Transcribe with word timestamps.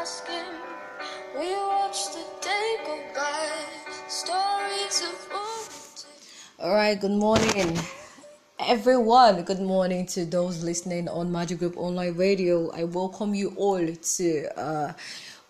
asking. 0.00 0.48
We 1.38 1.52
watch 1.52 2.06
the 2.14 2.24
day 2.40 2.76
go 2.86 2.98
by. 3.14 3.50
Stories 4.08 5.02
of. 5.02 6.06
All 6.58 6.72
right, 6.74 6.98
good 6.98 7.10
morning, 7.10 7.78
everyone. 8.58 9.42
Good 9.42 9.60
morning 9.60 10.06
to 10.06 10.24
those 10.24 10.64
listening 10.64 11.06
on 11.08 11.30
Magic 11.30 11.58
Group 11.58 11.76
Online 11.76 12.14
Radio. 12.14 12.70
I 12.70 12.84
welcome 12.84 13.34
you 13.34 13.52
all 13.56 13.86
to 14.16 14.58
uh, 14.58 14.92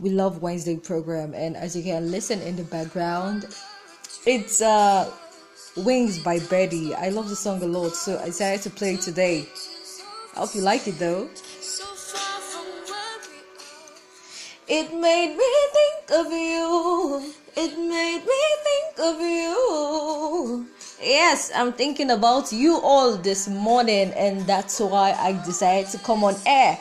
We 0.01 0.11
Love 0.11 0.43
Wednesday 0.43 0.77
program, 0.77 1.33
and 1.33 1.57
as 1.57 1.77
you 1.77 1.85
can 1.85 2.11
listen 2.11 2.43
in 2.43 2.57
the 2.57 2.65
background, 2.65 3.47
it's 4.27 4.61
uh, 4.61 5.13
Wings 5.77 6.19
by 6.19 6.41
Birdy. 6.41 6.93
I 6.93 7.11
love 7.11 7.29
the 7.29 7.37
song 7.37 7.63
a 7.63 7.67
lot, 7.67 7.95
so 7.95 8.19
I 8.19 8.27
decided 8.27 8.63
to 8.63 8.71
play 8.71 8.95
it 8.95 9.03
today. 9.03 9.47
I 10.35 10.41
hope 10.41 10.57
you 10.57 10.63
like 10.63 10.89
it 10.89 10.99
though. 10.99 11.31
It 14.73 14.95
made 14.95 15.37
me 15.37 15.53
think 15.73 16.21
of 16.21 16.33
you. 16.33 17.35
It 17.57 17.77
made 17.77 18.23
me 18.25 18.43
think 18.63 19.01
of 19.01 19.21
you. 19.21 20.65
Yes, 21.03 21.51
I'm 21.57 21.73
thinking 21.73 22.13
about 22.13 22.53
you 22.53 22.79
all 22.81 23.17
this 23.17 23.49
morning, 23.49 24.13
and 24.13 24.43
that's 24.43 24.79
why 24.79 25.11
I 25.19 25.33
decided 25.45 25.91
to 25.91 25.99
come 25.99 26.23
on 26.23 26.37
air. 26.47 26.79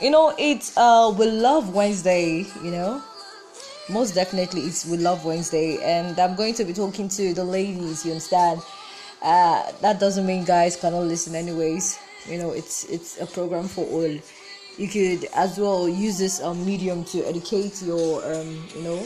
You 0.00 0.08
know, 0.08 0.34
it's 0.38 0.74
uh, 0.78 1.14
we 1.14 1.26
love 1.26 1.74
Wednesday. 1.74 2.46
You 2.64 2.70
know, 2.70 3.02
most 3.90 4.14
definitely 4.14 4.62
it's 4.62 4.86
we 4.86 4.96
love 4.96 5.26
Wednesday, 5.26 5.76
and 5.84 6.18
I'm 6.18 6.36
going 6.36 6.54
to 6.54 6.64
be 6.64 6.72
talking 6.72 7.06
to 7.10 7.34
the 7.34 7.44
ladies. 7.44 8.06
You 8.06 8.12
understand? 8.12 8.62
Uh, 9.20 9.72
that 9.82 10.00
doesn't 10.00 10.24
mean 10.24 10.44
guys 10.44 10.74
cannot 10.74 11.02
listen, 11.04 11.34
anyways. 11.34 11.98
You 12.26 12.38
know, 12.38 12.52
it's 12.52 12.84
it's 12.84 13.20
a 13.20 13.26
program 13.26 13.68
for 13.68 13.84
all 13.84 14.18
you 14.78 14.88
could 14.88 15.28
as 15.34 15.58
well 15.58 15.88
use 15.88 16.18
this 16.18 16.42
um, 16.42 16.64
medium 16.66 17.04
to 17.04 17.22
educate 17.26 17.82
your 17.82 18.24
um, 18.32 18.64
you 18.74 18.82
know 18.82 19.04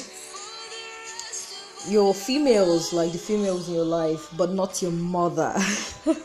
your 1.89 2.12
females 2.12 2.92
like 2.92 3.12
the 3.12 3.19
females 3.19 3.69
in 3.69 3.75
your 3.75 3.84
life 3.84 4.28
but 4.36 4.53
not 4.53 4.83
your 4.83 4.92
mother. 4.92 5.55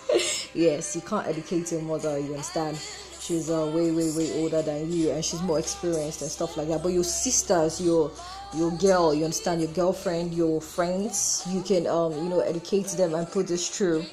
Yes 0.54 0.96
you 0.96 1.02
can't 1.02 1.28
educate 1.28 1.70
your 1.72 1.82
mother 1.82 2.18
you 2.18 2.32
understand? 2.32 2.80
She's 3.20 3.50
uh, 3.50 3.70
way 3.76 3.92
way 3.92 4.12
way 4.12 4.42
older 4.42 4.62
than 4.62 4.90
you 4.92 5.12
and 5.12 5.24
she's 5.24 5.42
more 5.42 5.60
experienced 5.60 6.22
and 6.22 6.32
stuff 6.32 6.56
like 6.56 6.70
that. 6.70 6.82
But 6.82 6.94
your 6.94 7.04
sisters 7.04 7.82
your 7.82 8.12
your 8.54 8.72
girl 8.72 9.14
you 9.14 9.26
understand? 9.26 9.62
Your 9.62 9.72
girlfriend 9.72 10.34
your 10.34 10.62
friends 10.62 11.46
you 11.50 11.62
can 11.62 11.88
um 11.88 12.14
you 12.14 12.30
know 12.30 12.40
educate 12.40 12.88
them 12.88 13.14
and 13.14 13.30
put 13.30 13.48
this 13.48 13.68
through. 13.68 14.06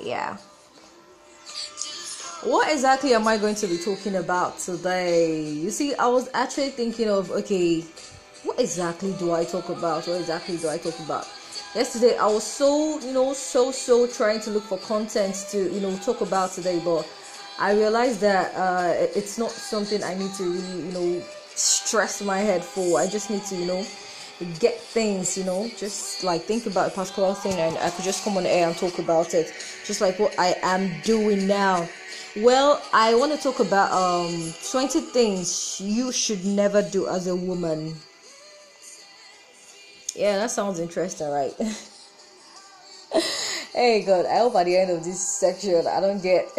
Yeah 0.00 0.38
what 2.44 2.72
exactly 2.72 3.14
am 3.14 3.26
I 3.26 3.36
going 3.36 3.56
to 3.56 3.66
be 3.66 3.78
talking 3.78 4.16
about 4.16 4.58
today? 4.58 5.42
You 5.42 5.70
see, 5.70 5.94
I 5.96 6.06
was 6.06 6.28
actually 6.34 6.70
thinking 6.70 7.08
of 7.08 7.30
okay, 7.32 7.80
what 8.44 8.60
exactly 8.60 9.12
do 9.18 9.32
I 9.32 9.44
talk 9.44 9.68
about? 9.68 10.06
What 10.06 10.20
exactly 10.20 10.56
do 10.56 10.68
I 10.68 10.78
talk 10.78 10.98
about? 11.00 11.28
Yesterday, 11.74 12.16
I 12.16 12.26
was 12.26 12.44
so 12.44 13.00
you 13.00 13.12
know 13.12 13.32
so 13.32 13.72
so 13.72 14.06
trying 14.06 14.40
to 14.40 14.50
look 14.50 14.62
for 14.64 14.78
content 14.78 15.46
to 15.50 15.72
you 15.72 15.80
know 15.80 15.96
talk 15.98 16.20
about 16.20 16.52
today, 16.52 16.80
but 16.84 17.06
I 17.58 17.72
realized 17.72 18.20
that 18.20 18.54
uh, 18.54 18.94
it's 19.16 19.36
not 19.36 19.50
something 19.50 20.02
I 20.04 20.14
need 20.14 20.32
to 20.34 20.44
really 20.44 20.86
you 20.86 20.92
know 20.92 21.22
stress 21.48 22.22
my 22.22 22.38
head 22.38 22.64
for. 22.64 23.00
I 23.00 23.08
just 23.08 23.30
need 23.30 23.42
to 23.46 23.56
you 23.56 23.66
know 23.66 23.84
get 24.60 24.78
things, 24.78 25.36
you 25.36 25.44
know, 25.44 25.68
just 25.76 26.22
like 26.22 26.42
think 26.42 26.66
about 26.66 26.88
a 26.88 26.90
particular 26.90 27.34
thing 27.34 27.54
and 27.54 27.76
I 27.78 27.90
could 27.90 28.04
just 28.04 28.24
come 28.24 28.36
on 28.36 28.46
air 28.46 28.68
and 28.68 28.76
talk 28.76 28.98
about 28.98 29.34
it, 29.34 29.52
just 29.84 30.00
like 30.00 30.18
what 30.18 30.38
I 30.38 30.54
am 30.62 30.90
doing 31.02 31.46
now. 31.46 31.88
Well, 32.36 32.82
I 32.92 33.14
want 33.14 33.32
to 33.32 33.38
talk 33.38 33.58
about 33.60 33.90
um 33.92 34.54
20 34.70 35.00
things 35.00 35.80
you 35.80 36.12
should 36.12 36.44
never 36.44 36.82
do 36.82 37.08
as 37.08 37.26
a 37.26 37.34
woman. 37.34 37.96
Yeah, 40.14 40.38
that 40.38 40.50
sounds 40.50 40.78
interesting, 40.78 41.28
right? 41.28 41.54
hey 43.72 44.04
God, 44.04 44.26
I 44.26 44.38
hope 44.38 44.54
at 44.54 44.66
the 44.66 44.76
end 44.76 44.90
of 44.90 45.02
this 45.04 45.20
section 45.20 45.86
I 45.86 46.00
don't 46.00 46.22
get 46.22 46.48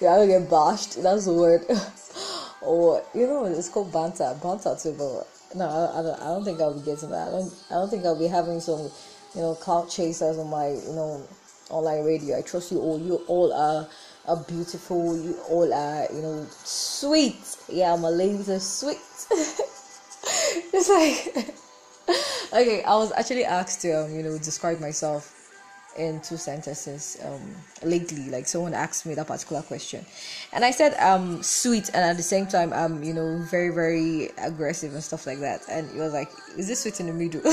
yeah, 0.00 0.14
I 0.14 0.16
don't 0.16 0.28
get 0.28 0.48
bashed. 0.48 1.02
That's 1.02 1.24
the 1.24 1.32
word. 1.32 1.64
or 2.62 3.02
you 3.14 3.26
know, 3.26 3.44
it's 3.46 3.68
called 3.68 3.92
banter, 3.92 4.36
banter 4.40 4.76
too. 4.80 4.94
But 4.96 5.26
no, 5.54 5.64
I, 5.64 5.98
I, 5.98 6.02
don't, 6.02 6.20
I 6.20 6.24
don't 6.26 6.44
think 6.44 6.60
I'll 6.60 6.74
be 6.74 6.84
getting 6.84 7.10
that. 7.10 7.28
I 7.28 7.30
don't. 7.30 7.54
I 7.70 7.74
don't 7.74 7.90
think 7.90 8.04
I'll 8.04 8.18
be 8.18 8.26
having 8.26 8.60
some, 8.60 8.90
you 9.34 9.40
know, 9.40 9.54
clout 9.54 9.90
chasers 9.90 10.38
on 10.38 10.48
my, 10.48 10.68
you 10.68 10.94
know, 10.94 11.26
online 11.70 12.04
radio. 12.04 12.38
I 12.38 12.42
trust 12.42 12.72
you 12.72 12.78
all. 12.80 12.98
You 12.98 13.16
all 13.26 13.52
are, 13.52 13.88
are 14.26 14.44
beautiful. 14.44 15.16
You 15.16 15.36
all 15.48 15.72
are, 15.72 16.06
you 16.12 16.22
know, 16.22 16.46
sweet. 16.50 17.56
Yeah, 17.68 17.96
my 17.96 18.08
ladies 18.08 18.48
are 18.48 18.60
sweet. 18.60 18.98
it's 20.72 20.88
like 20.88 21.54
okay 22.52 22.82
i 22.84 22.94
was 22.96 23.12
actually 23.12 23.44
asked 23.44 23.80
to 23.80 23.92
um, 23.92 24.14
you 24.14 24.22
know 24.22 24.36
describe 24.38 24.80
myself 24.80 25.39
in 26.00 26.20
two 26.20 26.38
sentences 26.38 27.18
um 27.24 27.54
lately 27.82 28.30
like 28.30 28.46
someone 28.46 28.72
asked 28.72 29.04
me 29.04 29.14
that 29.14 29.26
particular 29.26 29.62
question. 29.62 30.04
And 30.52 30.64
i 30.64 30.70
said 30.70 30.94
um 30.98 31.42
sweet 31.42 31.88
and 31.92 32.02
at 32.02 32.16
the 32.16 32.22
same 32.22 32.46
time 32.46 32.72
i'm 32.72 33.02
you 33.02 33.12
know 33.12 33.44
very 33.50 33.68
very 33.70 34.30
aggressive 34.38 34.94
and 34.94 35.04
stuff 35.04 35.26
like 35.26 35.40
that. 35.40 35.62
And 35.68 35.90
it 35.90 35.98
was 35.98 36.12
like 36.12 36.30
is 36.56 36.68
this 36.68 36.80
sweet 36.82 37.00
in 37.00 37.06
the 37.06 37.12
middle? 37.12 37.42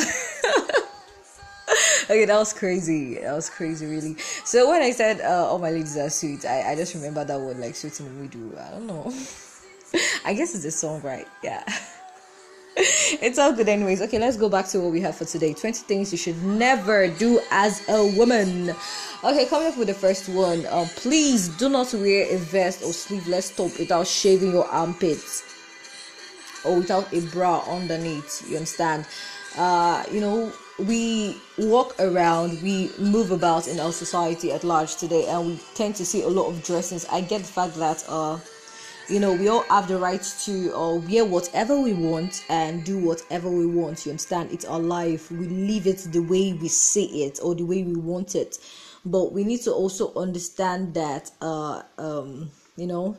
Okay 2.10 2.24
that 2.24 2.38
was 2.38 2.54
crazy. 2.54 3.16
That 3.16 3.34
was 3.34 3.50
crazy 3.50 3.86
really. 3.86 4.16
So 4.46 4.70
when 4.70 4.82
i 4.82 4.92
said 4.92 5.20
uh, 5.20 5.46
all 5.46 5.60
my 5.60 5.72
ladies 5.72 5.98
are 5.98 6.10
sweet 6.10 6.46
i, 6.46 6.72
I 6.72 6.76
just 6.76 6.96
remember 6.96 7.26
that 7.26 7.38
word 7.40 7.60
like 7.60 7.76
sweet 7.76 8.00
in 8.00 8.06
the 8.06 8.12
middle. 8.14 8.58
I 8.58 8.72
don't 8.72 8.88
know. 8.88 9.14
I 10.26 10.34
guess 10.34 10.56
it's 10.56 10.64
a 10.64 10.72
song 10.72 11.02
right? 11.02 11.28
Yeah 11.44 11.64
it's 13.24 13.40
all 13.40 13.52
good 13.54 13.68
anyways. 13.68 14.04
Okay 14.04 14.20
let's 14.20 14.38
go 14.38 14.50
back 14.50 14.68
to 14.68 14.80
what 14.80 14.92
we 14.92 15.02
have 15.02 15.16
for 15.16 15.26
today. 15.26 15.52
20 15.52 15.80
things 15.80 16.12
you 16.12 16.18
should 16.18 16.42
never 16.44 17.08
do 17.08 17.42
as 17.50 17.82
a 17.90 18.16
woman. 18.16 18.70
Okay 19.24 19.48
coming 19.48 19.68
up 19.68 19.78
with 19.78 19.88
the 19.88 19.96
first 19.96 20.30
one. 20.30 20.64
Uh, 20.68 20.86
please 20.96 21.50
do 21.58 21.70
not 21.70 21.92
wear 21.96 22.28
a 22.30 22.38
vest 22.38 22.84
or 22.84 22.94
sleeveless 22.94 23.56
top 23.56 23.72
without 23.80 24.06
shaving 24.06 24.52
your 24.52 24.68
armpits 24.68 25.44
or 26.64 26.78
without 26.78 27.12
a 27.14 27.22
bra 27.32 27.64
underneath 27.68 28.48
you 28.48 28.58
understand? 28.58 29.08
Uh 29.56 30.04
you 30.12 30.22
know 30.22 30.54
we 30.78 31.36
walk 31.58 32.00
around 32.00 32.62
we 32.62 32.92
move 33.00 33.32
about 33.32 33.68
in 33.68 33.80
our 33.80 33.92
society 33.92 34.52
at 34.52 34.64
large 34.64 34.96
today 34.98 35.26
and 35.26 35.48
we 35.48 35.60
tend 35.74 35.96
to 35.96 36.06
see 36.06 36.22
a 36.22 36.28
lot 36.28 36.48
of 36.48 36.64
dressings 36.64 37.04
i 37.12 37.20
get 37.20 37.42
the 37.42 37.48
fact 37.48 37.74
that 37.74 38.06
uh 38.08 38.38
you 39.10 39.20
know 39.20 39.34
we 39.34 39.48
all 39.48 39.64
have 39.64 39.88
the 39.88 39.98
right 39.98 40.22
to 40.44 40.76
uh, 40.76 40.96
wear 40.96 41.24
whatever 41.24 41.80
we 41.80 41.94
want 41.94 42.44
and 42.50 42.84
do 42.84 42.98
whatever 42.98 43.50
we 43.50 43.66
want 43.66 44.06
you 44.06 44.12
understand? 44.12 44.52
It's 44.52 44.66
our 44.66 44.80
life. 44.80 45.32
We 45.32 45.48
live 45.48 45.88
it 45.88 46.00
the 46.12 46.20
way 46.20 46.54
we 46.54 46.68
see 46.68 47.24
it 47.24 47.40
or 47.42 47.56
the 47.56 47.64
way 47.64 47.84
we 47.84 47.96
want 47.96 48.36
it. 48.36 48.58
But 49.06 49.32
we 49.32 49.44
need 49.44 49.62
to 49.62 49.72
also 49.72 50.14
understand 50.16 50.94
that 50.96 51.32
uh 51.42 51.84
um 51.98 52.52
you 52.76 52.88
know 52.88 53.18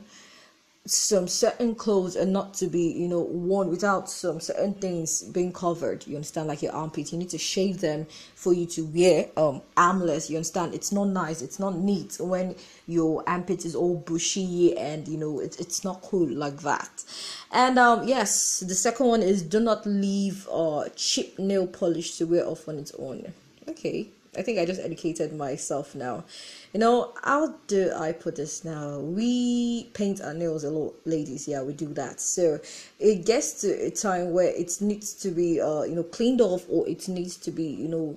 some 0.90 1.28
certain 1.28 1.74
clothes 1.74 2.16
are 2.16 2.26
not 2.26 2.54
to 2.54 2.66
be 2.66 2.92
you 2.92 3.08
know 3.08 3.20
worn 3.20 3.68
without 3.68 4.08
some 4.08 4.40
certain 4.40 4.72
things 4.74 5.22
being 5.22 5.52
covered 5.52 6.06
you 6.06 6.16
understand 6.16 6.48
like 6.48 6.62
your 6.62 6.72
armpits, 6.72 7.12
you 7.12 7.18
need 7.18 7.28
to 7.28 7.38
shave 7.38 7.80
them 7.80 8.06
for 8.34 8.54
you 8.54 8.64
to 8.64 8.84
wear 8.86 9.28
um 9.36 9.60
armless 9.76 10.30
you 10.30 10.36
understand? 10.36 10.74
It's 10.74 10.90
not 10.90 11.04
nice 11.08 11.42
it's 11.42 11.58
not 11.58 11.76
neat 11.76 12.16
when 12.18 12.56
your 12.86 13.22
armpit 13.28 13.64
is 13.64 13.74
all 13.74 13.96
bushy 13.96 14.76
and 14.78 15.06
you 15.06 15.18
know 15.18 15.40
it, 15.40 15.60
it's 15.60 15.84
not 15.84 16.00
cool 16.02 16.28
like 16.28 16.60
that. 16.60 17.04
And 17.52 17.78
um 17.78 18.08
yes 18.08 18.60
the 18.60 18.74
second 18.74 19.06
one 19.06 19.22
is 19.22 19.42
do 19.42 19.60
not 19.60 19.84
leave 19.86 20.48
uh 20.50 20.88
cheap 20.96 21.38
nail 21.38 21.66
polish 21.66 22.16
to 22.18 22.26
wear 22.26 22.46
off 22.46 22.66
on 22.68 22.78
its 22.78 22.92
own. 22.98 23.32
Okay 23.68 24.08
I 24.38 24.42
think 24.42 24.60
I 24.60 24.64
just 24.64 24.80
educated 24.80 25.34
myself 25.34 25.96
now. 25.96 26.24
You 26.72 26.78
know, 26.78 27.12
how 27.24 27.54
do 27.66 27.92
I 27.92 28.12
put 28.12 28.36
this 28.36 28.64
now? 28.64 29.00
We 29.00 29.90
paint 29.94 30.20
our 30.20 30.32
nails 30.32 30.62
a 30.62 30.70
lot, 30.70 30.94
ladies. 31.04 31.48
Yeah, 31.48 31.62
we 31.62 31.72
do 31.72 31.92
that. 31.94 32.20
So 32.20 32.60
it 33.00 33.26
gets 33.26 33.60
to 33.62 33.68
a 33.86 33.90
time 33.90 34.32
where 34.32 34.48
it 34.48 34.80
needs 34.80 35.12
to 35.14 35.30
be, 35.30 35.60
uh, 35.60 35.82
you 35.82 35.96
know, 35.96 36.04
cleaned 36.04 36.40
off, 36.40 36.64
or 36.68 36.88
it 36.88 37.08
needs 37.08 37.36
to 37.38 37.50
be, 37.50 37.64
you 37.64 37.88
know, 37.88 38.16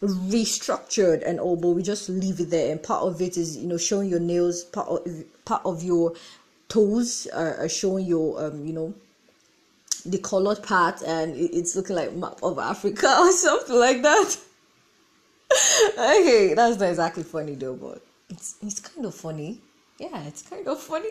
restructured 0.00 1.26
and 1.26 1.40
all. 1.40 1.56
But 1.56 1.70
we 1.70 1.82
just 1.82 2.08
leave 2.08 2.38
it 2.38 2.50
there, 2.50 2.70
and 2.70 2.80
part 2.80 3.02
of 3.02 3.20
it 3.20 3.36
is, 3.36 3.56
you 3.56 3.66
know, 3.66 3.78
showing 3.78 4.08
your 4.08 4.20
nails. 4.20 4.62
Part 4.62 4.88
of 4.88 5.24
part 5.44 5.62
of 5.64 5.82
your 5.82 6.14
toes 6.68 7.26
are, 7.34 7.56
are 7.56 7.68
showing 7.68 8.06
your, 8.06 8.44
um, 8.44 8.64
you 8.64 8.72
know, 8.72 8.94
the 10.06 10.18
colored 10.18 10.62
part, 10.62 11.02
and 11.02 11.34
it's 11.36 11.74
looking 11.74 11.96
like 11.96 12.12
map 12.14 12.38
of 12.44 12.60
Africa 12.60 13.12
or 13.18 13.32
something 13.32 13.76
like 13.76 14.02
that 14.02 14.38
okay, 15.52 16.54
that's 16.54 16.78
not 16.78 16.88
exactly 16.88 17.22
funny 17.22 17.54
though, 17.54 17.74
but 17.74 18.02
it's 18.28 18.56
it's 18.62 18.80
kind 18.80 19.06
of 19.06 19.14
funny. 19.14 19.60
Yeah, 19.98 20.22
it's 20.24 20.42
kind 20.42 20.66
of 20.68 20.80
funny. 20.80 21.10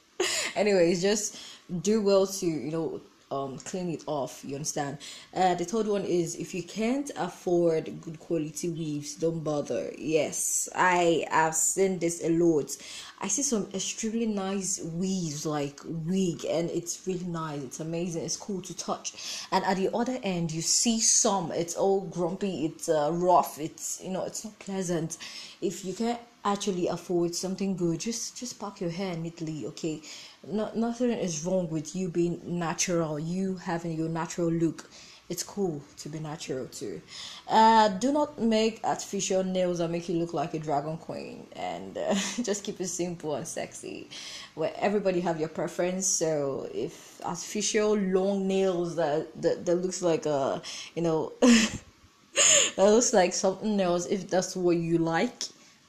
Anyways, 0.56 1.02
just 1.02 1.38
do 1.82 2.02
well 2.02 2.26
to 2.26 2.46
you 2.46 2.70
know 2.70 3.00
um 3.30 3.58
clean 3.58 3.90
it 3.90 4.04
off 4.06 4.44
you 4.44 4.54
understand? 4.54 4.98
Uh 5.34 5.54
the 5.54 5.64
third 5.64 5.86
one 5.86 6.04
is 6.04 6.36
if 6.36 6.54
you 6.54 6.62
can't 6.62 7.10
afford 7.16 8.00
good 8.00 8.18
quality 8.20 8.68
weaves 8.68 9.14
don't 9.14 9.42
bother. 9.42 9.92
Yes 9.98 10.68
i 10.74 11.24
have 11.30 11.54
seen 11.54 11.98
this 11.98 12.22
a 12.24 12.30
lot. 12.30 12.76
I 13.20 13.28
see 13.28 13.42
some 13.42 13.68
extremely 13.74 14.26
nice 14.26 14.80
weaves 14.82 15.46
like 15.46 15.80
wig 15.84 16.44
and 16.44 16.70
it's 16.70 17.06
really 17.06 17.24
nice. 17.24 17.62
It's 17.62 17.80
amazing. 17.80 18.24
It's 18.24 18.36
cool 18.36 18.60
to 18.62 18.76
touch. 18.76 19.14
And 19.50 19.64
at 19.64 19.76
the 19.76 19.90
other 19.94 20.18
end 20.22 20.52
you 20.52 20.62
see 20.62 21.00
some 21.00 21.50
it's 21.52 21.74
all 21.74 22.02
grumpy 22.02 22.66
it's 22.66 22.88
uh, 22.88 23.10
rough 23.12 23.58
it's 23.58 24.00
you 24.02 24.10
know 24.10 24.24
it's 24.24 24.44
not 24.44 24.58
pleasant. 24.58 25.18
If 25.60 25.84
you 25.84 25.94
can't 25.94 26.20
actually 26.46 26.86
afford 26.86 27.34
something 27.34 27.76
good 27.76 27.98
just 27.98 28.36
just 28.36 28.60
pack 28.60 28.80
your 28.80 28.90
hair 28.90 29.16
neatly 29.16 29.66
okay 29.66 30.00
not, 30.46 30.76
nothing 30.76 31.10
is 31.10 31.44
wrong 31.44 31.68
with 31.68 31.94
you 31.96 32.08
being 32.08 32.40
natural 32.44 33.18
you 33.18 33.56
having 33.56 33.92
your 33.92 34.08
natural 34.08 34.50
look. 34.50 34.88
It's 35.28 35.42
cool 35.42 35.82
to 35.98 36.08
be 36.08 36.20
natural 36.20 36.66
too. 36.66 37.02
Uh 37.48 37.88
do 37.88 38.12
not 38.12 38.40
make 38.40 38.80
artificial 38.84 39.42
nails 39.42 39.78
that 39.78 39.90
make 39.90 40.08
you 40.08 40.16
look 40.18 40.32
like 40.32 40.54
a 40.54 40.60
dragon 40.60 40.96
queen. 40.98 41.48
And 41.56 41.98
uh, 41.98 42.14
just 42.44 42.62
keep 42.62 42.80
it 42.80 42.86
simple 42.86 43.34
and 43.34 43.46
sexy. 43.46 44.08
Where 44.54 44.72
everybody 44.76 45.20
have 45.20 45.40
your 45.40 45.48
preference 45.48 46.06
so 46.06 46.68
if 46.72 47.20
artificial 47.24 47.96
long 47.96 48.46
nails 48.46 48.94
that 48.96 49.42
that, 49.42 49.66
that 49.66 49.76
looks 49.76 50.00
like 50.00 50.26
a 50.26 50.62
you 50.94 51.02
know 51.02 51.32
that 51.40 52.90
looks 52.94 53.12
like 53.12 53.32
something 53.32 53.80
else 53.80 54.06
if 54.06 54.30
that's 54.30 54.54
what 54.54 54.76
you 54.76 54.98
like 54.98 55.42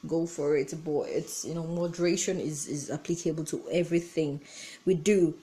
go 0.06 0.26
for 0.26 0.56
it 0.56 0.72
but 0.84 1.02
it's 1.08 1.44
you 1.44 1.54
know 1.54 1.64
moderation 1.64 2.38
is 2.38 2.66
is 2.68 2.90
applicable 2.90 3.44
to 3.44 3.62
everything 3.72 4.40
we 4.84 4.94
do. 4.94 5.34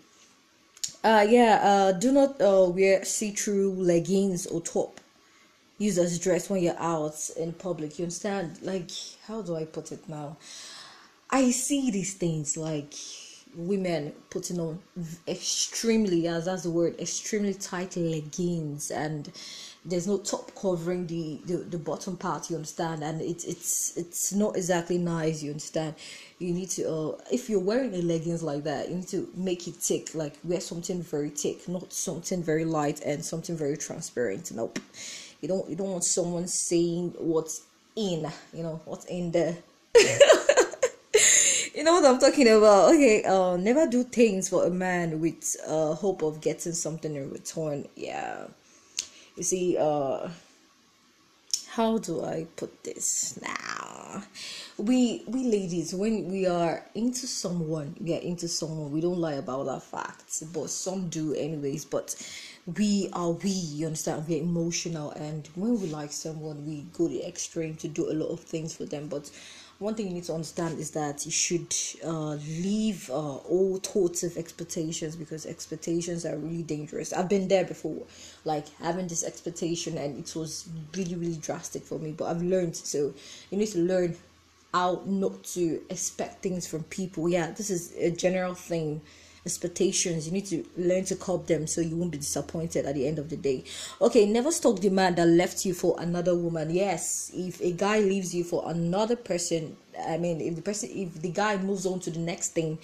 Uh 1.03 1.25
yeah 1.29 1.59
uh 1.61 1.91
do 1.91 2.11
not 2.11 2.41
uh 2.41 2.69
wear 2.69 3.03
see-through 3.03 3.73
leggings 3.73 4.45
or 4.47 4.61
top 4.61 4.99
use 5.77 5.97
as 5.97 6.17
dress 6.19 6.49
when 6.49 6.63
you're 6.63 6.79
out 6.79 7.29
in 7.37 7.51
public 7.53 7.99
you 7.99 8.05
understand? 8.05 8.59
Like 8.61 8.91
how 9.27 9.41
do 9.41 9.55
i 9.55 9.65
put 9.65 9.91
it 9.91 10.07
now? 10.07 10.37
I 11.29 11.51
see 11.51 11.91
these 11.91 12.13
things 12.13 12.55
like 12.55 12.93
women 13.55 14.13
putting 14.29 14.59
on 14.59 14.79
extremely 15.27 16.27
as 16.27 16.45
that's 16.45 16.63
the 16.63 16.69
word 16.69 16.99
extremely 16.99 17.53
tight 17.53 17.95
leggings 17.95 18.91
and 18.91 19.31
there's 19.85 20.07
no 20.07 20.17
top 20.17 20.53
covering 20.55 21.05
the, 21.05 21.39
the 21.45 21.57
the 21.57 21.77
bottom 21.77 22.17
part 22.17 22.49
you 22.49 22.55
understand? 22.55 23.03
And 23.03 23.21
it's 23.21 23.43
it's 23.45 23.95
it's 23.95 24.33
not 24.33 24.55
exactly 24.55 24.97
nice 24.97 25.43
you 25.43 25.51
understand? 25.51 25.95
You 26.39 26.53
need 26.53 26.69
to 26.71 26.89
uh 26.89 27.17
if 27.31 27.49
you're 27.49 27.59
wearing 27.59 27.93
a 27.93 28.01
leggings 28.01 28.41
like 28.41 28.63
that 28.63 28.89
you 28.89 28.95
need 28.95 29.07
to 29.09 29.29
make 29.35 29.67
it 29.67 29.75
thick 29.75 30.15
like 30.15 30.37
wear 30.43 30.59
something 30.59 31.03
very 31.03 31.29
thick 31.29 31.67
not 31.67 31.93
something 31.93 32.41
very 32.41 32.65
light 32.65 33.01
and 33.01 33.23
something 33.23 33.55
very 33.55 33.77
transparent 33.77 34.51
nope. 34.51 34.79
You 35.41 35.47
don't 35.47 35.69
you 35.69 35.75
don't 35.75 35.91
want 35.91 36.03
someone 36.03 36.47
saying 36.47 37.13
what's 37.19 37.61
in 37.95 38.29
you 38.53 38.63
know 38.63 38.81
what's 38.85 39.05
in 39.05 39.31
there 39.31 39.57
you 41.75 41.83
know 41.83 41.93
what 41.93 42.05
I'm 42.05 42.19
talking 42.19 42.47
about. 42.47 42.93
Okay, 42.93 43.23
uh, 43.23 43.57
never 43.57 43.85
do 43.85 44.03
things 44.03 44.47
for 44.49 44.65
a 44.65 44.69
man 44.69 45.19
with 45.19 45.55
uh 45.67 45.93
hope 45.93 46.21
of 46.21 46.39
getting 46.39 46.71
something 46.71 47.13
in 47.15 47.29
return. 47.29 47.85
Yeah, 47.95 48.47
you 49.35 49.43
see, 49.43 49.77
uh, 49.77 50.29
how 51.67 51.97
do 51.97 52.23
I 52.23 52.47
put 52.55 52.83
this 52.83 53.37
now? 53.41 54.23
We 54.77 55.23
we 55.27 55.43
ladies, 55.43 55.93
when 55.93 56.31
we 56.31 56.47
are 56.47 56.85
into 56.95 57.27
someone, 57.27 57.95
we 57.99 58.15
are 58.15 58.21
into 58.21 58.47
someone. 58.47 58.91
We 58.91 59.01
don't 59.01 59.19
lie 59.19 59.33
about 59.33 59.67
our 59.67 59.81
facts, 59.81 60.43
but 60.43 60.69
some 60.69 61.09
do 61.09 61.33
anyways. 61.33 61.83
But 61.83 62.15
we 62.77 63.09
are 63.11 63.31
we. 63.31 63.49
You 63.49 63.87
understand? 63.87 64.25
We're 64.29 64.41
emotional, 64.41 65.11
and 65.11 65.47
when 65.55 65.81
we 65.81 65.87
like 65.87 66.13
someone, 66.13 66.65
we 66.65 66.85
go 66.93 67.09
the 67.09 67.27
extreme 67.27 67.75
to 67.75 67.89
do 67.89 68.09
a 68.09 68.13
lot 68.13 68.31
of 68.31 68.39
things 68.39 68.73
for 68.73 68.85
them. 68.85 69.07
But 69.07 69.29
one 69.79 69.93
thing 69.93 70.07
you 70.07 70.13
need 70.13 70.23
to 70.23 70.33
understand 70.33 70.79
is 70.79 70.91
that 70.91 71.25
you 71.25 71.31
should 71.31 71.73
uh, 72.03 72.35
leave 72.35 73.09
uh, 73.09 73.35
all 73.35 73.77
thoughts 73.77 74.23
of 74.23 74.37
expectations 74.37 75.15
because 75.15 75.45
expectations 75.45 76.25
are 76.25 76.37
really 76.37 76.63
dangerous. 76.63 77.11
I've 77.11 77.27
been 77.27 77.49
there 77.49 77.65
before, 77.65 78.03
like 78.45 78.69
having 78.79 79.07
this 79.07 79.23
expectation, 79.23 79.97
and 79.97 80.17
it 80.17 80.33
was 80.35 80.69
really, 80.95 81.15
really 81.15 81.37
drastic 81.37 81.83
for 81.83 81.99
me. 81.99 82.11
But 82.11 82.25
I've 82.25 82.41
learned, 82.41 82.75
so 82.77 83.13
you 83.49 83.57
need 83.57 83.67
to 83.67 83.79
learn 83.79 84.15
how 84.73 85.01
not 85.05 85.43
to 85.43 85.81
expect 85.89 86.41
things 86.41 86.65
from 86.65 86.83
people. 86.83 87.27
Yeah, 87.27 87.51
this 87.51 87.69
is 87.69 87.93
a 87.97 88.11
general 88.11 88.53
thing 88.53 89.01
expectations. 89.45 90.27
You 90.27 90.33
need 90.33 90.45
to 90.47 90.65
learn 90.77 91.05
to 91.05 91.15
curb 91.15 91.47
them 91.47 91.67
so 91.67 91.81
you 91.81 91.95
won't 91.95 92.11
be 92.11 92.17
disappointed 92.17 92.85
at 92.85 92.95
the 92.95 93.07
end 93.07 93.19
of 93.19 93.29
the 93.29 93.37
day. 93.37 93.63
Okay 94.01 94.25
never 94.25 94.51
stalk 94.51 94.79
the 94.81 94.89
man 94.89 95.15
that 95.15 95.27
left 95.27 95.65
you 95.65 95.73
for 95.73 95.95
another 95.99 96.35
woman. 96.35 96.69
Yes 96.69 97.31
if 97.33 97.61
a 97.61 97.71
guy 97.71 97.99
leaves 97.99 98.33
you 98.33 98.43
for 98.43 98.69
another 98.69 99.15
person 99.15 99.77
i 100.07 100.17
mean 100.17 100.41
if 100.41 100.55
the 100.55 100.61
person 100.61 100.89
if 100.91 101.21
the 101.21 101.29
guy 101.29 101.57
moves 101.57 101.85
on 101.85 101.99
to 102.01 102.11
the 102.11 102.19
next 102.19 102.49
thing 102.49 102.77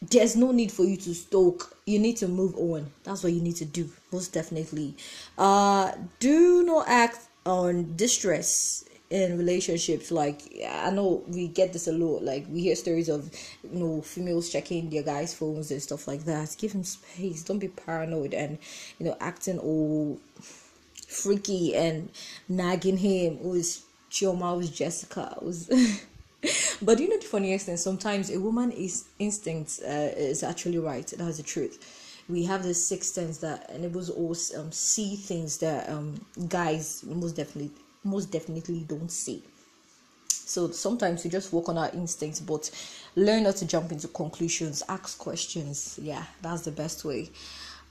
there's 0.00 0.36
no 0.36 0.52
need 0.52 0.70
for 0.70 0.84
you 0.84 0.96
to 0.96 1.14
stalk. 1.14 1.76
You 1.84 1.98
need 1.98 2.16
to 2.18 2.28
move 2.28 2.56
on. 2.56 2.92
That's 3.02 3.24
what 3.24 3.32
you 3.32 3.40
need 3.40 3.56
to 3.56 3.64
do 3.64 3.90
most 4.12 4.32
definitely. 4.32 4.94
Uh 5.36 5.92
do 6.20 6.62
not 6.62 6.88
act 6.88 7.18
on 7.44 7.96
distress 7.96 8.84
in 9.10 9.38
relationships 9.38 10.10
like 10.10 10.42
i 10.68 10.90
know 10.90 11.22
we 11.28 11.48
get 11.48 11.72
this 11.72 11.88
a 11.88 11.92
lot. 11.92 12.22
Like 12.22 12.46
we 12.48 12.62
hear 12.62 12.76
stories 12.76 13.08
of 13.08 13.30
you 13.64 13.78
know 13.78 14.02
females 14.02 14.50
checking 14.50 14.90
their 14.90 15.02
guys 15.02 15.34
phones 15.34 15.70
and 15.70 15.82
stuff 15.82 16.06
like 16.08 16.24
that. 16.24 16.54
Give 16.58 16.72
him 16.72 16.84
space. 16.84 17.42
Don't 17.42 17.58
be 17.58 17.68
paranoid 17.68 18.34
and 18.34 18.58
you 18.98 19.06
know 19.06 19.16
acting 19.20 19.58
all 19.58 20.20
freaky 21.06 21.74
and 21.76 22.10
nagging 22.48 22.98
him. 22.98 23.38
Who's 23.38 23.84
chioma 24.10 24.54
who's 24.54 24.70
jessica. 24.70 25.36
Who's 25.42 25.68
but 26.82 27.00
you 27.00 27.08
know 27.08 27.18
the 27.18 27.26
funniest 27.26 27.66
thing? 27.66 27.76
Sometimes 27.76 28.30
a 28.30 28.40
woman 28.40 28.70
is 28.70 29.06
instinct 29.18 29.80
uh, 29.84 30.10
is 30.16 30.42
actually 30.42 30.78
right. 30.78 31.06
That's 31.16 31.38
the 31.38 31.42
truth. 31.42 32.04
We 32.28 32.44
have 32.44 32.62
this 32.62 32.86
sixth 32.86 33.14
sense 33.14 33.38
that 33.38 33.70
enables 33.70 34.10
us 34.10 34.54
um 34.54 34.70
see 34.70 35.16
things 35.16 35.58
that 35.58 35.88
um 35.88 36.24
guys 36.48 37.02
most 37.04 37.36
definitely 37.36 37.72
most 38.08 38.30
definitely 38.30 38.84
don't 38.88 39.10
say. 39.10 39.40
So 40.28 40.70
sometimes 40.70 41.24
we 41.24 41.30
just 41.30 41.52
work 41.52 41.68
on 41.68 41.76
our 41.76 41.90
instincts, 41.90 42.40
but 42.40 42.70
learn 43.16 43.42
not 43.42 43.56
to 43.56 43.66
jump 43.66 43.92
into 43.92 44.08
conclusions, 44.08 44.82
ask 44.88 45.18
questions. 45.18 45.98
Yeah, 46.02 46.24
that's 46.40 46.62
the 46.62 46.70
best 46.70 47.04
way. 47.04 47.30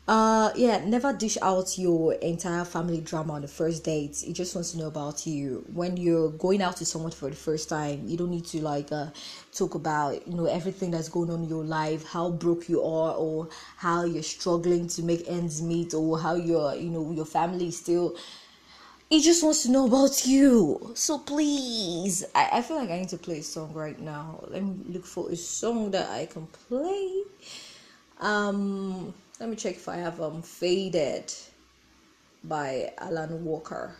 Uh, 0.08 0.52
yeah, 0.56 0.84
never 0.86 1.12
dish 1.12 1.38
out 1.42 1.78
your 1.78 2.14
entire 2.14 2.64
family 2.64 3.02
drama 3.02 3.34
on 3.34 3.42
the 3.42 3.48
first 3.48 3.84
date. 3.84 4.24
He 4.25 4.31
just 4.31 4.56
wants 4.56 4.72
to 4.72 4.78
know 4.78 4.88
about 4.88 5.28
you. 5.28 5.66
When 5.74 5.98
you're 5.98 6.30
going 6.30 6.62
out 6.62 6.78
to 6.78 6.86
someone 6.86 7.12
for 7.12 7.30
the 7.30 7.36
first 7.36 7.68
time, 7.68 8.04
you 8.08 8.16
don't 8.16 8.31
need 8.31 8.46
to 8.46 8.62
like 8.62 8.90
uh, 8.94 9.08
talk 9.54 9.75
about 9.75 10.25
you 10.25 10.34
know 10.34 10.46
everything 10.46 10.92
that's 10.92 11.10
going 11.10 11.30
on 11.30 11.44
in 11.44 11.50
your 11.50 11.66
life, 11.66 12.07
how 12.07 12.30
broke 12.30 12.69
you 12.69 12.81
are, 12.81 13.16
or 13.16 13.50
how 13.76 14.06
you're 14.06 14.24
struggling 14.24 14.88
to 14.88 15.04
make 15.04 15.26
ends 15.28 15.62
meet, 15.62 15.94
or 15.94 16.18
how 16.18 16.36
your 16.36 16.74
you 16.74 16.90
know 16.90 17.12
your 17.12 17.26
family 17.26 17.68
is 17.68 17.78
still 17.78 18.16
he 19.09 19.21
just 19.21 19.44
wants 19.44 19.64
to 19.64 19.71
know 19.71 19.85
about 19.87 20.26
you. 20.26 20.92
So 20.94 21.18
please, 21.19 22.26
I, 22.35 22.49
I 22.54 22.61
feel 22.61 22.78
like 22.78 22.90
I 22.90 22.99
need 22.99 23.09
to 23.09 23.18
play 23.18 23.40
a 23.40 23.44
song 23.44 23.73
right 23.73 23.99
now. 23.99 24.44
Let 24.47 24.64
me 24.64 24.76
look 24.90 25.06
for 25.06 25.30
a 25.31 25.35
song 25.35 25.92
that 25.92 26.09
I 26.09 26.26
can 26.26 26.47
play. 26.47 27.23
Um, 28.19 29.14
let 29.40 29.49
me 29.49 29.56
check 29.56 29.76
if 29.76 29.87
I 29.87 29.97
have 29.97 30.19
um 30.19 30.42
Faded 30.42 31.33
by 32.44 32.92
Alan 32.97 33.45
Walker. 33.45 33.95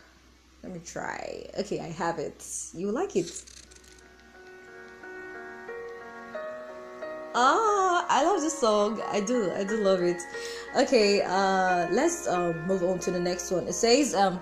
Let 0.62 0.72
me 0.72 0.80
try. 0.84 1.46
Okay, 1.58 1.80
I 1.80 1.88
have 1.88 2.18
it. 2.18 2.44
You 2.74 2.90
like 2.90 3.16
it? 3.16 3.44
Ah, 7.34 8.04
I 8.08 8.24
love 8.24 8.40
this 8.40 8.58
song. 8.58 9.00
I 9.10 9.20
do. 9.20 9.52
I 9.52 9.64
do 9.64 9.76
love 9.78 10.02
it. 10.02 10.20
Okay, 10.76 11.22
uh 11.22 11.88
let's 11.92 12.26
um 12.26 12.66
move 12.66 12.82
on 12.82 12.98
to 13.00 13.10
the 13.10 13.20
next 13.20 13.50
one. 13.50 13.68
It 13.68 13.74
says 13.74 14.14
um 14.14 14.40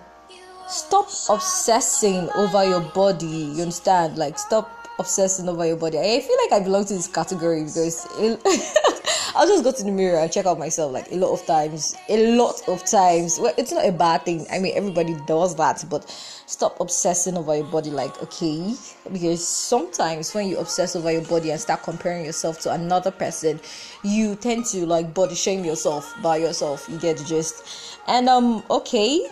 stop 0.69 1.09
obsessing 1.29 2.29
over 2.31 2.65
your 2.65 2.81
body 2.81 3.27
you 3.27 3.63
understand? 3.63 4.19
Like 4.19 4.39
stop 4.39 4.89
obsessing 4.99 5.49
over 5.49 5.67
your 5.67 5.77
body. 5.77 5.99
I 5.99 6.21
feel 6.21 6.37
like 6.45 6.61
i 6.61 6.65
belong 6.65 6.85
to 6.87 6.95
this 6.95 7.07
category 7.07 7.65
because 7.65 8.07
it, 8.19 8.41
i'll 9.37 9.47
just 9.47 9.63
go 9.63 9.71
to 9.71 9.85
the 9.85 9.91
mirror 9.91 10.19
and 10.19 10.33
check 10.33 10.47
out 10.47 10.59
myself 10.59 10.91
like 10.91 11.11
a 11.13 11.17
lot 11.17 11.33
of 11.33 11.47
times 11.47 11.95
a 12.09 12.37
lot 12.37 12.67
of 12.69 12.85
times. 12.85 13.39
Well 13.39 13.55
it's 13.57 13.73
not 13.73 13.87
a 13.87 13.93
bad 13.93 14.25
thing. 14.25 14.47
I 14.51 14.59
mean 14.59 14.73
everybody 14.75 15.17
does 15.27 15.55
that 15.57 15.85
but 15.89 16.09
stop 16.47 16.81
obsessing 16.81 17.37
over 17.37 17.55
your 17.55 17.67
body 17.67 17.91
like 17.91 18.21
okay? 18.23 18.75
Because 19.13 19.47
sometimes 19.47 20.35
when 20.35 20.49
you 20.49 20.59
obsess 20.59 20.97
over 20.97 21.13
your 21.13 21.23
body 21.23 21.51
and 21.51 21.61
start 21.61 21.83
comparing 21.83 22.25
yourself 22.25 22.61
to 22.61 22.73
another 22.73 23.11
person 23.11 23.61
you 24.03 24.35
tend 24.37 24.65
to 24.67 24.87
like 24.87 25.13
body 25.15 25.35
shame 25.35 25.65
yourself 25.65 26.15
by 26.23 26.39
yourself. 26.39 26.89
You 26.89 26.99
get 26.99 27.19
the 27.19 27.63
and 28.09 28.29
um 28.29 28.65
okay 28.71 29.29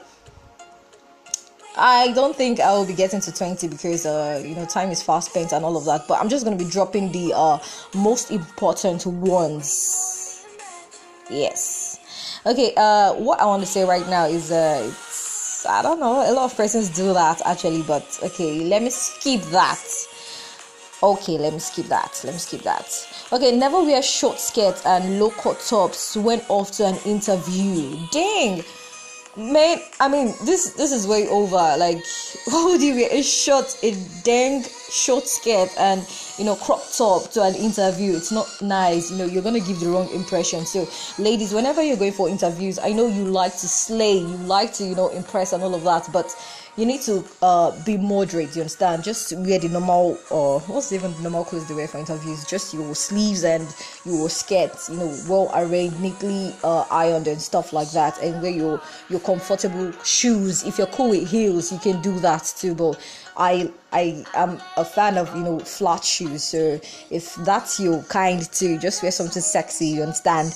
I 1.77 2.13
don't 2.13 2.37
think 2.37 2.61
I 2.61 2.73
will 2.73 2.87
be 2.87 2.95
getting 2.95 3.21
to 3.21 3.33
20 3.33 3.69
because 3.69 4.07
uh 4.07 4.43
you 4.45 4.55
know 4.55 4.65
time 4.65 4.91
is 4.91 5.03
fast 5.03 5.31
spent 5.31 5.53
and 5.53 5.65
all 5.65 5.77
of 5.77 5.85
that 5.87 6.07
but 6.07 6.21
I'm 6.21 6.29
just 6.29 6.45
going 6.45 6.57
to 6.57 6.65
be 6.65 6.71
dropping 6.71 7.11
the 7.11 7.33
uh 7.35 7.59
most 7.95 8.31
important 8.31 9.05
ones 9.07 10.47
yes 11.29 11.95
Okay, 12.47 12.75
uh, 12.77 13.15
what 13.15 13.41
I 13.41 13.47
want 13.47 13.63
to 13.63 13.67
say 13.67 13.85
right 13.85 14.07
now 14.07 14.27
is 14.27 14.53
uh, 14.53 14.93
I 15.67 15.81
don't 15.81 15.99
know. 15.99 16.31
A 16.31 16.33
lot 16.35 16.45
of 16.45 16.55
persons 16.55 16.91
do 16.91 17.15
that 17.15 17.41
actually, 17.47 17.81
but 17.83 18.05
okay, 18.23 18.61
let 18.61 18.83
me 18.83 18.91
skip 18.91 19.41
that. 19.45 19.83
Okay, 21.03 21.39
let 21.39 21.55
me 21.55 21.59
skip 21.59 21.87
that. 21.87 22.21
Let 22.23 22.35
me 22.35 22.39
skip 22.39 22.61
that. 22.63 22.87
Okay, 23.33 23.57
never 23.57 23.83
wear 23.83 24.03
short 24.03 24.39
skirts 24.39 24.85
and 24.85 25.19
low 25.19 25.31
cut 25.31 25.59
tops 25.67 26.19
when 26.19 26.41
off 26.51 26.71
to 26.73 26.85
an 26.85 26.97
interview. 27.07 27.97
Dang 28.13 28.63
man 29.37 29.79
i 30.01 30.09
mean 30.09 30.33
this 30.45 30.75
this 30.75 30.93
is 30.93 31.07
way 31.07 31.27
over 31.29 31.77
like 31.79 31.99
why 32.47 32.65
would 32.65 32.83
you 32.83 32.95
wear 32.95 33.09
a 33.11 33.23
short 33.23 33.77
a 33.83 33.93
dang 34.23 34.65
short 34.91 35.27
skirt 35.27 35.69
and 35.79 36.07
you 36.39 36.45
know 36.45 36.55
crop 36.55 36.83
top 36.93 37.31
to 37.31 37.43
an 37.43 37.55
interview? 37.55 38.15
It's 38.15 38.31
not 38.31 38.47
nice 38.63 39.11
you 39.11 39.17
know 39.17 39.25
you're 39.25 39.43
gonna 39.43 39.61
give 39.61 39.81
the 39.81 39.89
wrong 39.89 40.09
impression. 40.11 40.65
So 40.67 40.89
ladies 41.19 41.53
whenever 41.53 41.83
you're 41.83 41.97
going 41.97 42.13
for 42.13 42.29
interviews 42.29 42.79
i 42.79 42.93
know 42.93 43.07
you 43.07 43.25
like 43.25 43.53
to 43.53 43.69
slay 43.69 44.19
you 44.19 44.37
like 44.47 44.73
to 44.75 44.85
you 44.85 44.95
know 44.95 45.09
impress 45.09 45.53
and 45.53 45.63
all 45.63 45.75
of 45.75 45.85
that 45.85 46.09
but 46.13 46.35
you 46.77 46.87
need 46.87 47.03
to 47.03 47.25
uh, 47.41 47.71
be 47.85 47.97
moderate. 47.97 48.57
You 48.57 48.63
understand? 48.63 49.05
Just 49.05 49.33
wear 49.33 49.59
the 49.59 49.69
normal, 49.69 50.19
or 50.31 50.57
uh, 50.57 50.61
what's 50.61 50.93
even 50.93 51.13
the 51.15 51.23
normal 51.23 51.45
clothes 51.45 51.69
they 51.69 51.75
wear 51.75 51.87
for 51.87 51.99
interviews? 51.99 52.45
Just 52.45 52.75
your 52.75 52.95
sleeves 52.95 53.45
and 53.45 53.67
your 54.05 54.29
skirts, 54.29 54.89
you 54.89 54.97
know, 54.97 55.17
well 55.29 55.51
arranged, 55.55 56.01
neatly 56.01 56.55
uh, 56.65 56.85
ironed 56.91 57.29
and 57.29 57.41
stuff 57.41 57.73
like 57.73 57.91
that, 57.93 58.21
and 58.21 58.43
wear 58.43 58.51
your 58.51 58.81
your 59.09 59.21
comfortable 59.21 59.93
shoes. 60.03 60.65
If 60.65 60.79
you're 60.79 60.89
cool 60.89 61.11
with 61.11 61.31
heels, 61.31 61.71
you 61.71 61.79
can 61.79 62.01
do 62.03 62.19
that 62.21 62.53
too. 62.57 62.75
But 62.75 63.01
I 63.37 63.71
I 63.93 64.25
am 64.35 64.61
a 64.77 64.85
fan 64.85 65.17
of 65.17 65.35
you 65.37 65.43
know 65.43 65.61
flat 65.61 66.05
shoes. 66.05 66.43
So 66.43 66.81
if 67.11 67.37
that's 67.37 67.79
your 67.79 68.03
kind 68.05 68.43
too, 68.53 68.79
just 68.79 69.03
wear 69.03 69.13
something 69.13 69.43
sexy. 69.43 69.87
You 69.87 70.03
understand? 70.03 70.55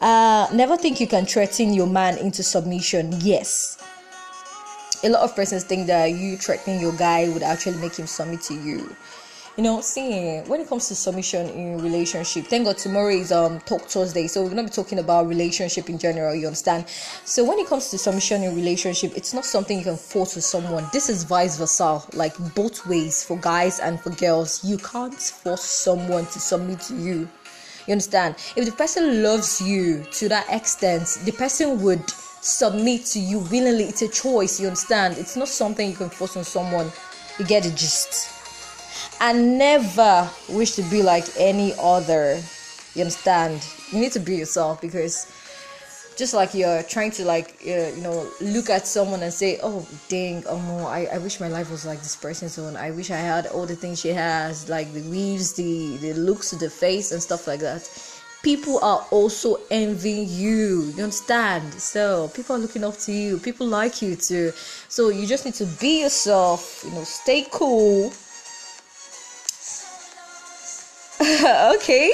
Uh, 0.00 0.48
never 0.54 0.78
think 0.78 0.98
you 0.98 1.06
can 1.06 1.26
threaten 1.26 1.74
your 1.74 1.86
man 1.86 2.16
into 2.16 2.42
submission. 2.42 3.12
Yes 3.20 3.76
a 5.02 5.08
lot 5.08 5.22
of 5.22 5.34
persons 5.34 5.64
think 5.64 5.86
that 5.86 6.06
you 6.06 6.36
threatening 6.36 6.80
your 6.80 6.92
guy 6.92 7.28
would 7.28 7.42
actually 7.42 7.78
make 7.78 7.96
him 7.96 8.06
submit 8.06 8.42
to 8.42 8.54
you. 8.54 8.94
You 9.56 9.64
know 9.64 9.80
see 9.80 10.38
when 10.46 10.60
it 10.60 10.68
comes 10.68 10.88
to 10.88 10.94
submission 10.94 11.48
in 11.50 11.82
relationship 11.82 12.46
thank 12.46 12.64
god 12.64 12.78
tomorrow 12.78 13.10
is 13.10 13.32
um 13.32 13.58
talk 13.60 13.82
thursday 13.82 14.26
so 14.26 14.42
we're 14.42 14.48
gonna 14.48 14.62
be 14.62 14.70
talking 14.70 15.00
about 15.00 15.26
relationship 15.26 15.90
in 15.90 15.98
general 15.98 16.34
you 16.34 16.46
understand? 16.46 16.86
So 17.24 17.44
when 17.44 17.58
it 17.58 17.66
comes 17.66 17.90
to 17.90 17.98
submission 17.98 18.42
in 18.42 18.54
relationship 18.54 19.12
it's 19.16 19.34
not 19.34 19.44
something 19.44 19.76
you 19.76 19.84
can 19.84 19.96
force 19.96 20.36
with 20.36 20.44
someone. 20.44 20.86
This 20.92 21.10
is 21.10 21.24
vice 21.24 21.58
versa 21.58 22.00
like 22.14 22.34
both 22.54 22.86
ways 22.86 23.24
for 23.24 23.36
guys 23.38 23.80
and 23.80 24.00
for 24.00 24.10
girls. 24.10 24.64
You 24.64 24.78
can't 24.78 25.12
force 25.12 25.64
someone 25.64 26.26
to 26.26 26.38
submit 26.38 26.80
to 26.82 26.94
you. 26.94 27.28
You 27.86 27.92
understand? 27.92 28.36
If 28.56 28.64
the 28.64 28.72
person 28.72 29.22
loves 29.22 29.60
you 29.60 30.04
to 30.12 30.28
that 30.28 30.46
extent 30.48 31.18
the 31.24 31.32
person 31.32 31.82
would 31.82 32.04
submit 32.40 33.04
to 33.06 33.18
you 33.18 33.38
willingly. 33.38 33.84
It's 33.84 34.02
a 34.02 34.08
choice, 34.08 34.60
you 34.60 34.66
understand? 34.66 35.18
It's 35.18 35.36
not 35.36 35.48
something 35.48 35.88
you 35.88 35.96
can 35.96 36.10
force 36.10 36.36
on 36.36 36.44
someone. 36.44 36.90
You 37.38 37.44
get 37.44 37.64
the 37.64 37.70
gist. 37.70 38.36
I 39.20 39.32
never 39.32 40.30
wish 40.48 40.72
to 40.72 40.82
be 40.82 41.02
like 41.02 41.24
any 41.36 41.74
other. 41.78 42.40
You 42.94 43.02
understand? 43.02 43.66
You 43.92 44.00
need 44.00 44.12
to 44.12 44.20
be 44.20 44.36
yourself 44.36 44.80
because 44.80 45.26
just 46.20 46.34
like 46.34 46.52
you're 46.52 46.82
trying 46.82 47.10
to 47.10 47.24
like 47.24 47.56
uh, 47.66 47.88
you 47.96 48.02
know 48.02 48.28
look 48.42 48.68
at 48.68 48.86
someone 48.86 49.22
and 49.22 49.32
say 49.32 49.58
oh 49.62 49.86
dang 50.08 50.44
oh 50.46 50.60
no 50.60 50.86
I, 50.86 51.08
I 51.14 51.18
wish 51.18 51.40
my 51.40 51.48
life 51.48 51.70
was 51.70 51.86
like 51.86 52.00
this 52.00 52.14
person's 52.14 52.58
own 52.58 52.76
i 52.76 52.90
wish 52.90 53.10
i 53.10 53.16
had 53.16 53.46
all 53.46 53.64
the 53.64 53.74
things 53.74 54.00
she 54.00 54.08
has 54.08 54.68
like 54.68 54.92
the 54.92 55.00
weaves 55.08 55.54
the 55.54 55.96
the 55.96 56.12
looks 56.12 56.50
the 56.50 56.68
face 56.68 57.12
and 57.12 57.22
stuff 57.22 57.46
like 57.46 57.60
that 57.60 57.88
people 58.42 58.78
are 58.82 59.06
also 59.10 59.58
envying 59.70 60.26
you. 60.28 60.92
You 60.96 61.04
understand? 61.04 61.74
So 61.74 62.28
people 62.28 62.56
are 62.56 62.58
looking 62.58 62.84
up 62.84 62.96
to 62.98 63.12
you. 63.12 63.38
People 63.38 63.66
like 63.66 64.00
you 64.02 64.16
too. 64.16 64.52
So 64.88 65.08
you 65.08 65.26
just 65.26 65.44
need 65.44 65.54
to 65.54 65.66
be 65.66 66.02
yourself 66.02 66.82
you 66.84 66.92
know 66.92 67.04
stay 67.04 67.46
cool. 67.50 68.12
Okay. 71.76 72.12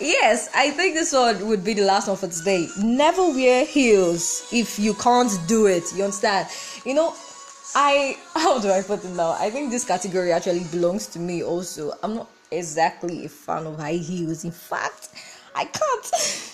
Yes 0.00 0.48
i 0.54 0.70
think 0.70 0.94
this 0.94 1.12
one 1.12 1.46
would 1.48 1.62
be 1.64 1.74
the 1.74 1.82
last 1.84 2.08
one 2.08 2.16
for 2.16 2.28
today. 2.28 2.68
Never 2.78 3.28
wear 3.30 3.64
heels 3.66 4.48
if 4.52 4.78
you 4.78 4.94
can't 4.94 5.32
do 5.46 5.66
it. 5.66 5.84
You 5.94 6.04
understand? 6.04 6.48
You 6.84 6.94
know 6.94 7.14
i 7.74 8.16
how 8.34 8.58
do 8.58 8.70
i 8.70 8.80
put 8.82 9.04
it 9.04 9.10
now? 9.10 9.32
I 9.38 9.50
think 9.50 9.70
this 9.70 9.84
category 9.84 10.32
actually 10.32 10.64
belongs 10.64 11.06
to 11.08 11.18
me 11.18 11.42
also. 11.42 11.92
I'm 12.02 12.14
not 12.14 12.30
exactly 12.50 13.26
a 13.26 13.28
fan 13.28 13.66
of 13.66 13.78
high 13.78 14.00
heels. 14.00 14.44
In 14.44 14.52
fact 14.52 15.10
I 15.56 15.64
can't. 15.64 16.52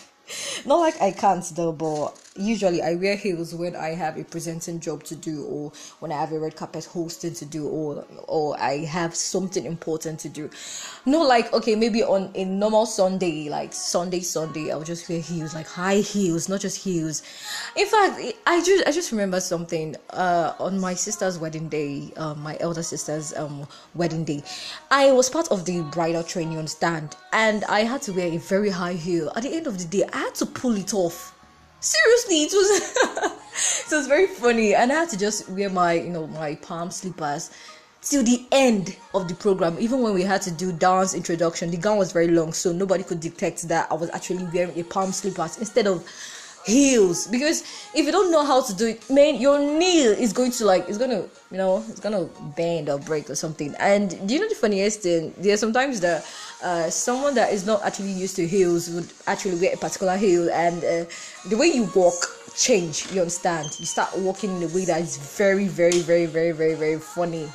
Not 0.66 0.76
like 0.78 1.02
I 1.02 1.10
can't 1.10 1.44
though, 1.56 1.72
but 1.72 2.16
usually 2.36 2.80
I 2.80 2.94
wear 2.94 3.16
heels 3.16 3.54
when 3.54 3.76
I 3.76 3.90
have 3.90 4.16
a 4.16 4.24
presenting 4.24 4.80
job 4.80 5.04
to 5.04 5.14
do 5.14 5.44
or 5.44 5.72
when 6.00 6.10
I 6.12 6.18
have 6.18 6.32
a 6.32 6.38
red 6.38 6.56
carpet 6.56 6.86
hosting 6.86 7.34
to 7.34 7.44
do 7.44 7.68
or 7.68 8.04
or 8.26 8.58
I 8.58 8.78
have 8.78 9.14
something 9.14 9.64
important 9.66 10.20
to 10.20 10.28
do. 10.28 10.48
Not 11.04 11.28
like 11.28 11.52
okay, 11.52 11.74
maybe 11.74 12.02
on 12.02 12.30
a 12.34 12.44
normal 12.44 12.86
Sunday, 12.86 13.48
like 13.50 13.72
Sunday 13.72 14.20
Sunday, 14.20 14.70
I'll 14.70 14.82
just 14.82 15.08
wear 15.08 15.20
heels, 15.20 15.54
like 15.54 15.66
high 15.66 15.96
heels, 15.96 16.48
not 16.48 16.60
just 16.60 16.82
heels. 16.82 17.22
In 17.76 17.86
fact, 17.86 18.20
I 18.46 18.62
just 18.62 18.86
I 18.86 18.92
just 18.92 19.12
remember 19.12 19.40
something 19.40 19.96
uh 20.10 20.54
on 20.58 20.80
my 20.80 20.94
sister's 20.94 21.38
wedding 21.38 21.68
day, 21.68 22.12
uh, 22.16 22.34
my 22.34 22.56
elder 22.60 22.82
sister's 22.82 23.34
um 23.36 23.66
wedding 23.94 24.24
day. 24.24 24.42
I 24.90 25.12
was 25.12 25.28
part 25.28 25.48
of 25.50 25.66
the 25.66 25.82
bridal 25.92 26.22
training 26.22 26.58
on 26.58 26.66
stand 26.66 27.14
and 27.32 27.64
I 27.64 27.80
had 27.80 28.00
to 28.02 28.12
wear 28.12 28.28
a 28.28 28.38
very 28.38 28.70
high 28.70 28.94
heel. 28.94 29.30
At 29.36 29.42
the 29.42 29.54
end 29.54 29.66
of 29.66 29.78
the 29.78 29.84
day, 29.84 30.04
I 30.12 30.18
had 30.18 30.34
to 30.36 30.46
pull 30.46 30.76
it 30.76 30.94
off 30.94 31.31
seriously 31.82 32.44
it 32.44 32.52
was 32.52 33.32
so 33.52 33.98
it's 33.98 34.06
very 34.06 34.28
funny 34.28 34.74
and 34.74 34.92
i 34.92 34.94
had 34.94 35.08
to 35.08 35.18
just 35.18 35.48
wear 35.50 35.68
my 35.68 35.94
you 35.94 36.10
know 36.10 36.26
my 36.28 36.54
palm 36.56 36.90
slippers 36.90 37.50
till 38.02 38.24
the 38.24 38.44
end 38.50 38.96
of 39.14 39.28
the 39.28 39.34
program. 39.34 39.76
Even 39.78 40.00
when 40.00 40.12
we 40.12 40.22
had 40.22 40.42
to 40.42 40.50
do 40.50 40.72
dance 40.72 41.14
introduction 41.14 41.70
the 41.70 41.76
gown 41.76 41.98
was 41.98 42.12
very 42.12 42.28
long 42.28 42.52
so 42.52 42.72
nobody 42.72 43.04
could 43.04 43.20
detect 43.20 43.68
that 43.68 43.90
i 43.90 43.94
was 43.94 44.10
actually 44.10 44.44
wearing 44.52 44.78
a 44.78 44.82
palm 44.84 45.12
slippers 45.12 45.58
instead 45.58 45.86
of 45.86 46.04
heels. 46.66 47.26
Because 47.26 47.62
if 47.94 48.06
you 48.06 48.12
don't 48.12 48.30
know 48.30 48.44
how 48.44 48.62
to 48.62 48.74
do 48.74 48.86
it 48.86 49.10
man 49.10 49.40
your 49.40 49.58
knee 49.58 50.02
is 50.02 50.32
going 50.32 50.50
to 50.52 50.64
like 50.64 50.88
it's 50.88 50.98
gonna 50.98 51.24
you 51.50 51.58
know 51.58 51.84
it's 51.88 52.00
gonna 52.00 52.24
bend 52.56 52.88
or 52.88 52.98
break 52.98 53.28
or 53.30 53.34
something. 53.34 53.74
And 53.78 54.10
do 54.26 54.34
you 54.34 54.40
know 54.40 54.48
the 54.48 54.54
funniest 54.54 55.00
thing? 55.02 55.34
There 55.38 55.54
are 55.54 55.56
sometimes 55.56 56.00
that 56.00 56.24
uh, 56.62 56.88
someone 56.90 57.34
that 57.34 57.52
is 57.52 57.66
not 57.66 57.82
actually 57.84 58.12
used 58.12 58.36
to 58.36 58.46
heels 58.46 58.88
would 58.90 59.12
actually 59.26 59.56
wear 59.56 59.74
a 59.74 59.76
particular 59.76 60.16
heel 60.16 60.50
and 60.50 60.84
uh, 60.84 61.04
the 61.48 61.56
way 61.56 61.66
you 61.66 61.90
walk 61.94 62.14
change 62.56 63.10
you 63.12 63.20
understand? 63.20 63.76
You 63.78 63.86
start 63.86 64.16
walking 64.18 64.56
in 64.56 64.62
a 64.62 64.74
way 64.74 64.84
that 64.84 65.00
is 65.00 65.16
very 65.16 65.66
very 65.66 66.00
very 66.00 66.26
very 66.26 66.52
very 66.52 66.74
very 66.74 66.98
funny 66.98 67.48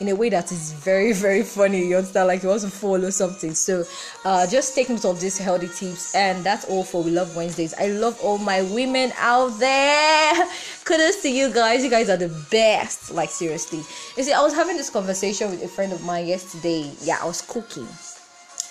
in 0.00 0.08
a 0.08 0.14
way 0.14 0.28
that 0.28 0.52
is 0.52 0.72
very 0.72 1.12
very 1.12 1.42
funny. 1.42 1.86
You 1.86 1.96
understand? 1.96 2.28
Like 2.28 2.42
you 2.42 2.48
want 2.48 2.62
to 2.62 2.68
follow 2.68 3.10
something. 3.10 3.54
So 3.54 3.84
uh 4.24 4.46
just 4.46 4.74
take 4.74 4.88
note 4.90 5.04
of 5.04 5.20
these 5.20 5.38
healthy 5.38 5.68
tips. 5.68 6.14
And 6.14 6.44
that's 6.44 6.64
all 6.66 6.84
for 6.84 7.02
we 7.02 7.10
love 7.10 7.34
wednesdays. 7.36 7.74
I 7.74 7.88
love 7.88 8.18
all 8.22 8.38
my 8.38 8.62
women 8.62 9.12
out 9.18 9.58
there. 9.58 10.34
Kudos 10.84 11.22
to 11.22 11.30
you 11.30 11.52
guys. 11.52 11.82
You 11.82 11.90
guys 11.90 12.10
are 12.10 12.16
the 12.16 12.28
best. 12.50 13.10
Like 13.10 13.30
seriously. 13.30 13.78
You 14.16 14.22
see 14.22 14.32
i 14.32 14.42
was 14.42 14.54
having 14.54 14.76
this 14.76 14.90
conversation 14.90 15.50
with 15.50 15.62
a 15.62 15.68
friend 15.68 15.92
of 15.92 16.02
mine 16.04 16.26
yesterday. 16.26 16.90
Yeah 17.02 17.18
i 17.22 17.26
was 17.26 17.40
cooking. 17.42 17.88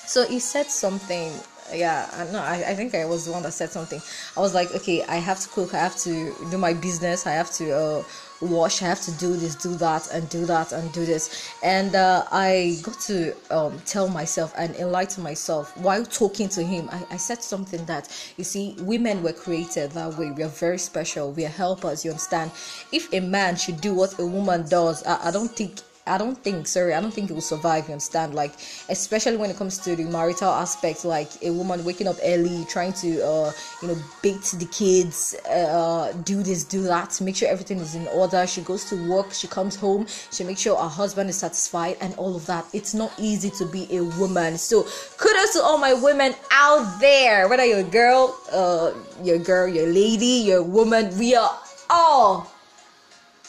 So 0.07 0.25
he 0.27 0.39
said 0.39 0.67
something. 0.67 1.31
Yeah 1.73 2.07
no 2.31 2.39
I, 2.39 2.63
I 2.67 2.75
think 2.75 2.93
i 2.93 3.05
was 3.05 3.25
the 3.25 3.31
one 3.31 3.41
that 3.41 3.53
said 3.53 3.71
something. 3.71 3.99
I 4.37 4.39
was 4.39 4.53
like 4.53 4.73
okay 4.75 5.01
i 5.03 5.15
have 5.15 5.39
to 5.39 5.49
cook. 5.49 5.73
I 5.73 5.79
have 5.79 5.97
to 6.01 6.35
do 6.51 6.57
my 6.59 6.73
business. 6.73 7.25
I 7.25 7.31
have 7.31 7.51
to 7.53 7.75
uh 7.75 8.03
wash 8.45 8.81
i 8.81 8.85
have 8.85 9.01
to 9.01 9.11
do 9.13 9.35
this 9.35 9.55
do 9.55 9.75
that 9.75 10.09
and 10.13 10.29
do 10.29 10.45
that 10.45 10.71
and 10.71 10.91
do 10.93 11.05
this. 11.05 11.51
And 11.63 11.95
uh, 11.95 12.25
i 12.31 12.77
got 12.83 12.99
to 13.01 13.33
um, 13.51 13.79
tell 13.85 14.07
myself 14.07 14.53
and 14.57 14.75
enlighten 14.75 15.23
myself 15.23 15.75
while 15.77 16.05
talking 16.05 16.49
to 16.49 16.63
him. 16.63 16.89
I, 16.91 17.05
I 17.11 17.17
said 17.17 17.43
something 17.43 17.83
that 17.85 18.09
you 18.37 18.43
see 18.43 18.75
women 18.79 19.23
were 19.23 19.33
created 19.33 19.91
that 19.91 20.17
way. 20.17 20.31
We 20.31 20.43
are 20.43 20.47
very 20.49 20.77
special. 20.77 21.31
We 21.31 21.45
are 21.45 21.49
helpers 21.49 22.05
you 22.05 22.11
understand? 22.11 22.51
If 22.91 23.13
a 23.13 23.19
man 23.19 23.55
should 23.55 23.81
do 23.81 23.93
what 23.93 24.19
a 24.19 24.25
woman 24.25 24.67
does 24.67 25.03
i, 25.05 25.27
I 25.27 25.31
don't 25.31 25.51
think 25.51 25.79
I 26.07 26.19
don't 26.19 26.37
think, 26.37 26.67
sorry, 26.67 26.93
I 26.93 27.01
don't 27.01 27.11
think 27.11 27.31
it 27.31 27.33
will 27.33 27.41
survive. 27.41 27.87
You 27.87 27.93
understand? 27.93 28.35
Like, 28.35 28.53
especially 28.89 29.37
when 29.37 29.49
it 29.49 29.57
comes 29.57 29.79
to 29.79 29.95
the 29.95 30.03
marital 30.03 30.49
aspect, 30.49 31.03
like 31.03 31.29
a 31.41 31.49
woman 31.49 31.83
waking 31.83 32.07
up 32.07 32.17
early, 32.23 32.63
trying 32.69 32.93
to, 32.93 33.25
uh, 33.25 33.51
you 33.81 33.87
know, 33.87 33.97
beat 34.21 34.43
the 34.59 34.67
kids, 34.71 35.35
uh, 35.49 36.13
do 36.23 36.43
this, 36.43 36.63
do 36.63 36.83
that, 36.83 37.19
make 37.21 37.35
sure 37.35 37.49
everything 37.49 37.79
is 37.79 37.95
in 37.95 38.07
order. 38.09 38.45
She 38.45 38.61
goes 38.61 38.85
to 38.85 39.09
work, 39.09 39.33
she 39.33 39.47
comes 39.47 39.75
home, 39.75 40.05
she 40.31 40.43
makes 40.43 40.61
sure 40.61 40.77
her 40.77 40.87
husband 40.87 41.29
is 41.29 41.37
satisfied, 41.37 41.97
and 42.01 42.13
all 42.15 42.35
of 42.35 42.45
that. 42.45 42.65
It's 42.71 42.93
not 42.93 43.11
easy 43.17 43.49
to 43.57 43.65
be 43.65 43.87
a 43.95 44.03
woman. 44.19 44.59
So, 44.59 44.83
kudos 45.17 45.53
to 45.53 45.63
all 45.63 45.79
my 45.79 45.93
women 45.93 46.35
out 46.51 46.99
there, 46.99 47.49
whether 47.49 47.65
you're 47.65 47.79
a 47.79 47.83
girl, 47.83 48.39
uh, 48.51 48.91
you're 49.23 49.37
a 49.37 49.39
girl, 49.39 49.67
you're 49.67 49.89
a 49.89 49.91
lady, 49.91 50.45
you're 50.45 50.59
a 50.59 50.63
woman. 50.63 51.17
We 51.17 51.33
are 51.35 51.49
all 51.89 52.51